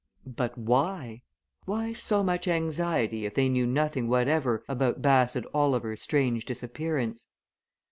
[0.25, 1.21] But why?
[1.65, 7.27] why so much anxiety if they knew nothing whatever about Bassett Oliver's strange disappearance?